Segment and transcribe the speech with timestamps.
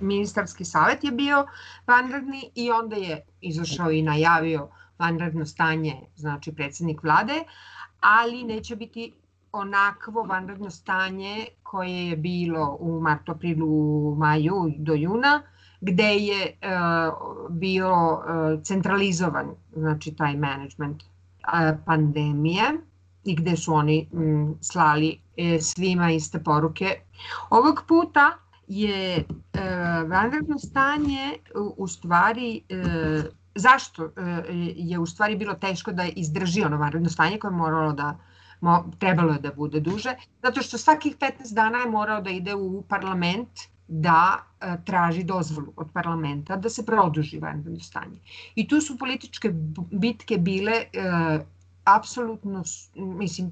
[0.00, 1.46] ministarski savet je bio
[1.86, 7.44] vanredni i onda je izašao i najavio vanredno stanje, znači predsednik vlade,
[8.00, 9.12] ali neće biti
[9.52, 15.42] onakvo vanredno stanje koje je bilo u martu, aprilu, maju do juna,
[15.80, 22.64] gde je uh, bio uh, centralizovan znači taj management uh, pandemije
[23.24, 27.00] i gde su oni m, slali uh, svima iste poruke.
[27.50, 28.30] Ovog puta
[28.70, 29.60] je uh,
[30.10, 31.34] vanredno stanje
[31.76, 34.12] u, stvari uh, zašto uh,
[34.76, 38.18] je u stvari bilo teško da izdrži ono vanredno stanje koje je moralo da
[38.60, 42.54] mo, trebalo je da bude duže, zato što svakih 15 dana je morao da ide
[42.54, 48.20] u parlament da e, traži dozvolu od parlamenta da se produži vanredno stanje.
[48.54, 49.50] I tu su političke
[49.90, 50.84] bitke bile e,
[51.84, 52.62] apsolutno,
[52.94, 53.50] mislim,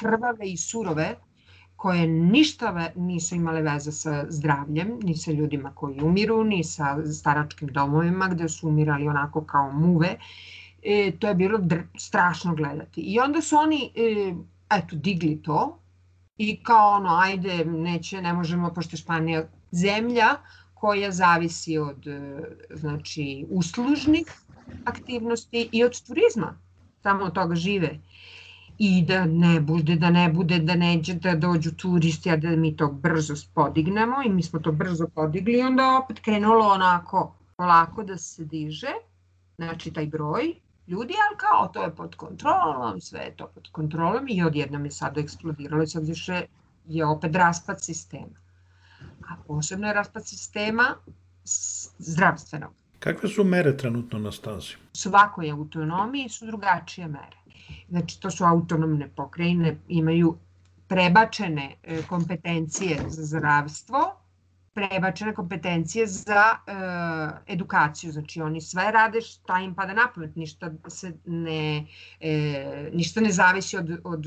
[0.00, 1.16] krvave i surove,
[1.80, 7.68] koje ništa nisu imale veze sa zdravljem, ni sa ljudima koji umiru, ni sa staračkim
[7.72, 10.10] domovima gde su umirali onako kao muve.
[10.82, 11.60] E, to je bilo
[11.98, 13.00] strašno gledati.
[13.00, 14.34] I onda su oni, e,
[14.70, 15.78] eto, digli to
[16.36, 20.28] i kao ono, ajde, neće, ne možemo, pošto Španija zemlja
[20.74, 24.26] koja zavisi od e, znači, uslužnih
[24.84, 26.58] aktivnosti i od turizma.
[27.02, 27.98] Samo od toga žive.
[28.82, 32.70] I da ne bude, da ne bude, da neće da dođu turisti, a da mi
[32.76, 38.02] to brzo podignemo i mi smo to brzo podigli i onda opet krenulo onako polako
[38.02, 38.92] da se diže,
[39.56, 40.54] znači taj broj
[40.86, 44.90] ljudi, ali kao to je pod kontrolom, sve je to pod kontrolom i odjednom je
[44.90, 46.42] sad eksplodiralo i sad više
[46.86, 48.40] je opet raspad sistema
[49.30, 50.94] a posebno je raspad sistema
[51.98, 52.70] zdravstvenog.
[52.98, 54.74] Kakve su mere trenutno na stazi?
[54.92, 57.39] U svakoj autonomiji su drugačije mere.
[57.88, 60.36] Znači, to su autonomne pokrajine, imaju
[60.88, 64.20] prebačene e, kompetencije za zdravstvo,
[64.74, 66.72] prebačene kompetencije za e,
[67.52, 68.12] edukaciju.
[68.12, 71.86] Znači oni sve rade šta im pada na pamet, ništa se ne,
[72.20, 74.24] e, ništa ne zavisi od, od,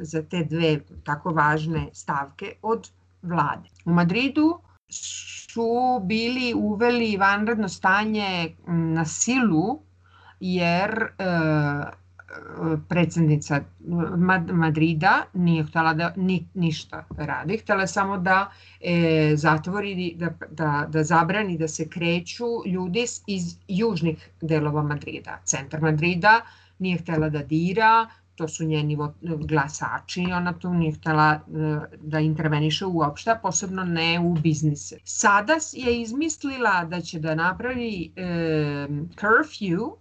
[0.00, 2.90] za te dve tako važne stavke od
[3.22, 3.68] vlade.
[3.84, 9.82] U Madridu su bili uveli vanredno stanje na silu
[10.40, 11.24] jer e,
[12.88, 13.60] predsednica
[14.52, 20.86] Madrida nije htela da ni, ništa radi, htela je samo da e, zatvori, da, da,
[20.88, 25.40] da zabrani da se kreću ljudi iz južnih delova Madrida.
[25.44, 26.40] Centar Madrida
[26.78, 31.40] nije htela da dira, to su njeni glasači i ona tu nije htela e,
[32.00, 34.98] da interveniše uopšte, posebno ne u biznise.
[35.04, 38.22] Sada je izmislila da će da napravi e,
[39.14, 39.96] curfew,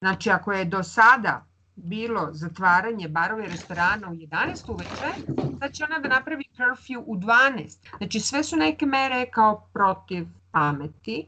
[0.00, 1.51] znači ako je do sada
[1.82, 7.16] bilo zatvaranje barova i restorana u 11 uveče, sad će ona da napravi curfew u
[7.16, 7.78] 12.
[7.98, 11.26] Znači sve su neke mere kao protiv pameti,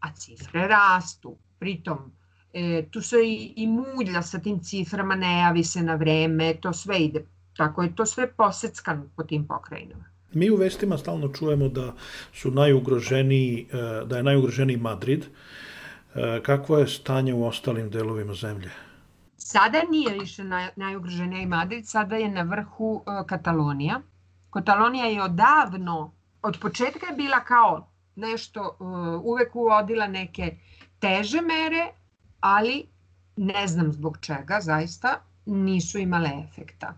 [0.00, 1.36] a cifre rastu.
[1.58, 2.12] Pritom
[2.56, 6.72] E, tu se i, i mulja sa tim ciframa, ne javi se na vreme, to
[6.72, 7.24] sve ide.
[7.56, 10.04] Tako je to sve poseckano po tim pokrajinama.
[10.32, 11.92] Mi u vestima stalno čujemo da
[12.32, 15.24] su najugroženiji, e, da je najugroženiji Madrid.
[15.24, 18.70] E, kakvo je stanje u ostalim delovima zemlje?
[19.48, 24.00] Sada nije više naj, najugroženija Madrid, sada je na vrhu uh, Katalonija.
[24.50, 28.88] Katalonija je odavno, od početka je bila kao nešto, uh,
[29.24, 30.56] uvek uvodila neke
[30.98, 31.86] teže mere,
[32.40, 32.88] ali
[33.36, 35.14] ne znam zbog čega zaista
[35.46, 36.94] nisu imale efekta.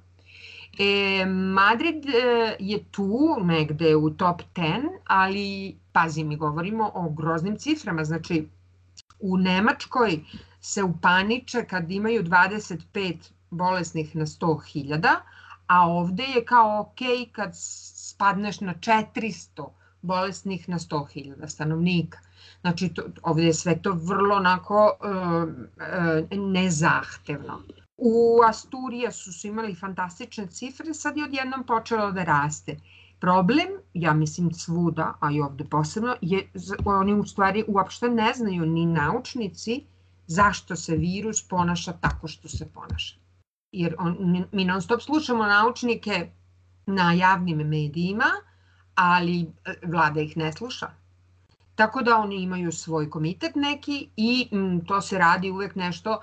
[0.78, 7.56] E, Madrid e, je tu negde u top 10, ali pazi mi govorimo o groznim
[7.56, 8.48] ciframa, znači
[9.20, 10.20] u Nemačkoj
[10.68, 13.16] se upaniče kad imaju 25
[13.50, 15.14] bolesnih na 100.000,
[15.66, 19.68] a ovde je kao ok kad spadneš na 400
[20.02, 22.18] bolesnih na 100.000 stanovnika.
[22.60, 27.60] Znači, to, ovde je sve to vrlo onako uh, uh, nezahtevno.
[27.96, 32.76] U Asturija su su imali fantastične cifre, sad je odjednom počelo da raste.
[33.20, 36.48] Problem, ja mislim svuda, a i ovde posebno, je
[36.84, 39.84] oni u stvari uopšte ne znaju ni naučnici
[40.28, 43.16] zašto se virus ponaša tako što se ponaša.
[43.72, 46.30] Jer on, mi non stop slušamo naučnike
[46.86, 48.28] na javnim medijima,
[48.94, 50.90] ali e, vlada ih ne sluša.
[51.75, 56.20] Tako da oni imaju svoj komitet neki i m, to se radi uvek nešto,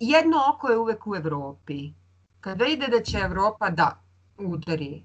[0.00, 1.92] jedno oko je uvek u Evropi.
[2.40, 4.00] Kada ide da će Evropa da
[4.38, 5.02] udari e,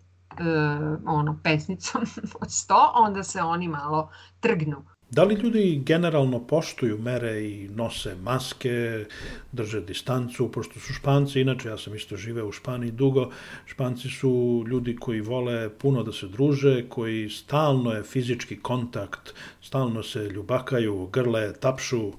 [1.06, 2.02] ono pesnicom
[2.42, 4.10] od 100, onda se oni malo
[4.40, 4.86] trgnu.
[5.12, 9.06] Da li ljudi generalno poštuju mere i nose maske,
[9.52, 13.32] drže distancu, pošto su Španci, inače ja sam isto živeo u Španiji dugo,
[13.66, 20.04] Španci su ljudi koji vole puno da se druže, koji stalno je fizički kontakt, stalno
[20.04, 22.12] se ljubakaju, grle, tapšu.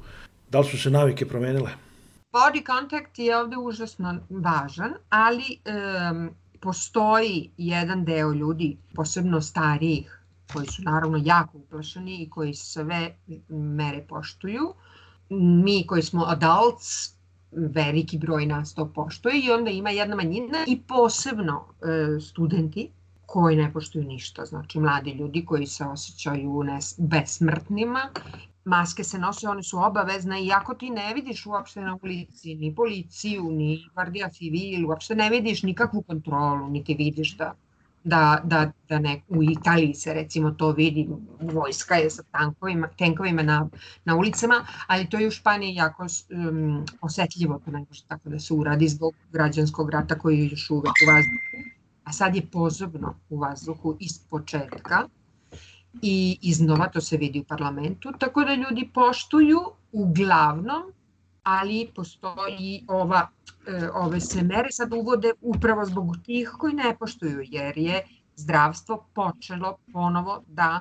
[0.51, 1.71] Da li su se navike promenile?
[2.33, 5.59] Body contact je ovde užasno važan, ali
[6.13, 6.31] um,
[6.61, 10.18] postoji jedan deo ljudi, posebno starijih,
[10.53, 13.17] koji su naravno jako uplašeni i koji sve
[13.49, 14.75] mere poštuju.
[15.31, 17.15] Mi koji smo adults,
[17.53, 22.91] veliki broj nas to poštuje i onda ima jedna manjina i posebno e, studenti
[23.27, 28.01] koji ne poštuju ništa, znači mladi ljudi koji se osjećaju nes, besmrtnima.
[28.65, 32.75] Maske se nose, one su obavezne i ako ti ne vidiš uopšte na ulici ni
[32.75, 37.55] policiju, ni Guardia Civil, uopšte ne vidiš nikakvu kontrolu, niti vidiš da
[38.05, 41.09] da, da, da ne, u Italiji se recimo to vidi,
[41.41, 43.69] vojska je sa tankovima, tenkovima na,
[44.05, 48.39] na ulicama, ali to je u Španiji jako um, osetljivo, to ne može tako da
[48.39, 51.71] se uradi zbog građanskog rata koji je još uvek u vazduhu,
[52.05, 55.09] a sad je pozobno u vazduhu iz početka
[56.03, 59.61] i iznova to se vidi u parlamentu, tako da ljudi poštuju
[59.93, 60.83] uglavnom,
[61.49, 63.29] ali postoji ova
[63.69, 68.03] E, ove se mere sad uvode upravo zbog tih koji ne poštuju, jer je
[68.37, 70.81] zdravstvo počelo ponovo da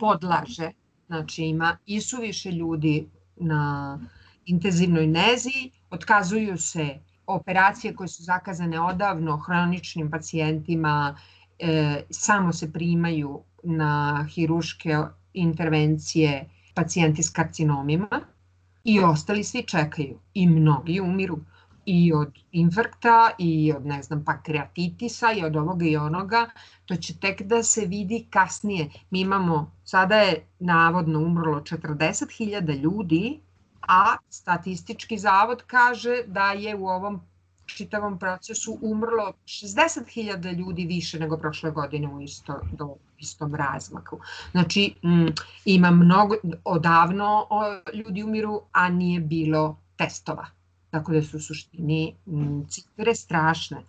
[0.00, 0.70] podlaže.
[1.06, 3.98] Znači ima i su više ljudi na
[4.46, 11.16] intenzivnoj nezi, otkazuju se operacije koje su zakazane odavno hroničnim pacijentima,
[11.58, 14.98] e, samo se primaju na hiruške
[15.32, 18.33] intervencije pacijenti s karcinomima
[18.84, 20.18] i ostali svi čekaju.
[20.34, 21.38] I mnogi umiru.
[21.86, 26.46] I od infarkta i od ne znam pankreatitisa i od ovoga i onoga,
[26.84, 28.90] to će tek da se vidi kasnije.
[29.10, 33.40] Mi imamo, sada je navodno umrlo 40.000 ljudi,
[33.88, 37.20] a statistički zavod kaže da je u ovom
[37.66, 44.18] čitavom procesu umrlo 60.000 ljudi više nego prošle godine u isto, do istom razmaku.
[44.50, 45.32] Znači, m,
[45.64, 47.62] ima mnogo, odavno o,
[47.94, 50.46] ljudi umiru, a nije bilo testova.
[50.90, 52.14] Tako da su u suštini
[52.68, 53.82] cifre strašne.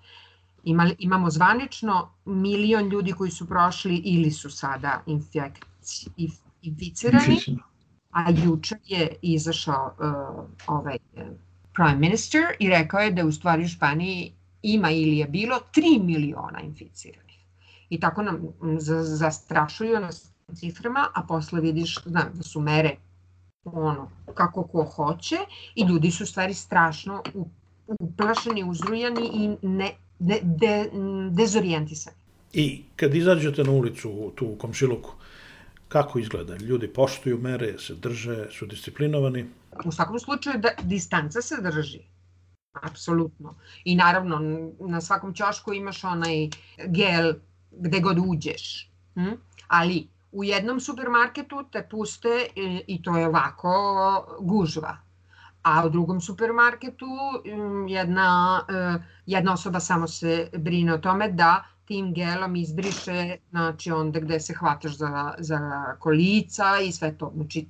[0.63, 6.09] Ima, imamo zvanično milion ljudi koji su prošli ili su sada infekci,
[6.61, 7.38] inficirani,
[8.11, 11.21] a juče je izašao uh, ovaj uh,
[11.73, 16.03] prime minister i rekao je da u stvari u Španiji ima ili je bilo 3
[16.03, 17.25] miliona inficiranih.
[17.89, 18.41] I tako nam
[19.01, 22.95] zastrašuju nas ciframa, a posle vidiš znam, da su mere
[23.65, 25.35] ono, kako ko hoće
[25.75, 27.23] i ljudi su stvari strašno
[27.87, 30.89] uplašeni, uzrujani i ne, ne, de,
[31.31, 32.17] dezorijentisani.
[32.53, 35.11] I kad izađete na ulicu tu u Komšiluku,
[35.88, 36.55] kako izgleda?
[36.57, 39.45] Ljudi poštuju mere, se drže, su disciplinovani?
[39.85, 41.99] U svakom slučaju da distanca se drži.
[42.81, 43.55] Apsolutno.
[43.83, 44.39] I naravno,
[44.79, 46.49] na svakom ćošku imaš onaj
[46.88, 47.33] gel
[47.80, 48.92] gde god uđeš.
[49.13, 49.31] Hm?
[49.68, 54.98] Ali u jednom supermarketu te puste i, i to je ovako gužva.
[55.63, 57.06] A u drugom supermarketu
[57.45, 63.92] mm, jedna, e, jedna osoba samo se brine o tome da tim gelom izbriše znači
[63.92, 65.60] onda gde se hvataš za, za
[66.00, 67.31] kolica i sve to.
[67.36, 67.68] Znači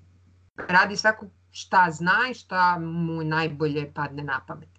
[0.68, 4.70] radi svako šta zna i šta mu najbolje padne na pamet.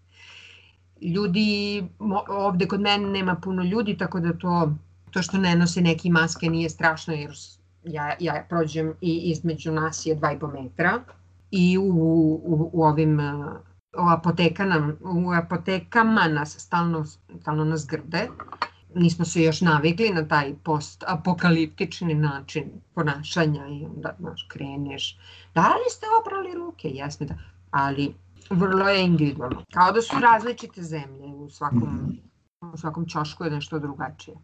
[1.00, 1.84] Ljudi,
[2.28, 4.72] ovde kod mene nema puno ljudi, tako da to,
[5.16, 7.30] to što ne nose neki maske nije strašno jer
[7.84, 11.00] ja, ja prođem i između nas je 2,5 metra
[11.50, 13.20] i u, u, u ovim
[13.98, 17.04] u, apotekama, u apotekama nas stalno,
[17.40, 18.28] stalno nas grde.
[18.94, 25.18] Nismo se još navikli na taj post-apokaliptični način ponašanja i onda znaš, kreneš.
[25.54, 26.88] Da li ste oprali ruke?
[26.88, 27.34] Jesme da.
[27.70, 28.14] Ali
[28.50, 29.64] vrlo je individualno.
[29.74, 32.18] Kao da su različite zemlje u svakom,
[32.74, 34.36] u svakom čošku je nešto drugačije.